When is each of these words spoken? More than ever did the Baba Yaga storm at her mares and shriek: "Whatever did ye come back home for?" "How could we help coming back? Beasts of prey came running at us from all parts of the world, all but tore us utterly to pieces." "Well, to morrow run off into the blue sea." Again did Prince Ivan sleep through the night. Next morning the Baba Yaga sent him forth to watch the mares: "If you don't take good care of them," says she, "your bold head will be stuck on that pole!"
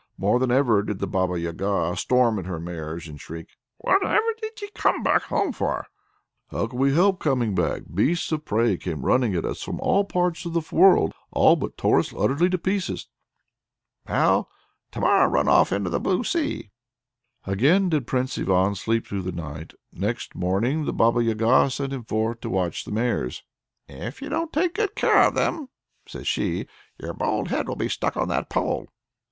More 0.17 0.39
than 0.39 0.49
ever 0.49 0.81
did 0.81 0.97
the 0.97 1.05
Baba 1.05 1.39
Yaga 1.39 1.95
storm 1.95 2.39
at 2.39 2.47
her 2.47 2.59
mares 2.59 3.07
and 3.07 3.21
shriek: 3.21 3.49
"Whatever 3.77 4.33
did 4.41 4.59
ye 4.59 4.71
come 4.73 5.03
back 5.03 5.21
home 5.25 5.51
for?" 5.51 5.85
"How 6.49 6.65
could 6.65 6.79
we 6.79 6.91
help 6.95 7.19
coming 7.19 7.53
back? 7.53 7.83
Beasts 7.93 8.31
of 8.31 8.43
prey 8.43 8.77
came 8.77 9.05
running 9.05 9.35
at 9.35 9.45
us 9.45 9.61
from 9.61 9.79
all 9.79 10.03
parts 10.03 10.43
of 10.43 10.53
the 10.53 10.75
world, 10.75 11.13
all 11.31 11.55
but 11.55 11.77
tore 11.77 11.99
us 11.99 12.15
utterly 12.17 12.49
to 12.49 12.57
pieces." 12.57 13.09
"Well, 14.09 14.49
to 14.89 15.01
morrow 15.01 15.29
run 15.29 15.47
off 15.47 15.71
into 15.71 15.91
the 15.91 15.99
blue 15.99 16.23
sea." 16.23 16.71
Again 17.45 17.87
did 17.89 18.07
Prince 18.07 18.39
Ivan 18.39 18.73
sleep 18.73 19.05
through 19.05 19.21
the 19.21 19.31
night. 19.31 19.75
Next 19.93 20.33
morning 20.33 20.85
the 20.85 20.93
Baba 20.93 21.23
Yaga 21.23 21.69
sent 21.69 21.93
him 21.93 22.05
forth 22.05 22.41
to 22.41 22.49
watch 22.49 22.85
the 22.85 22.91
mares: 22.91 23.43
"If 23.87 24.19
you 24.19 24.29
don't 24.29 24.51
take 24.51 24.73
good 24.73 24.95
care 24.95 25.21
of 25.27 25.35
them," 25.35 25.69
says 26.07 26.27
she, 26.27 26.65
"your 26.99 27.13
bold 27.13 27.49
head 27.49 27.67
will 27.67 27.75
be 27.75 27.87
stuck 27.87 28.17
on 28.17 28.29
that 28.29 28.49
pole!" 28.49 28.87